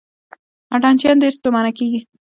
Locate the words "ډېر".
1.23-1.33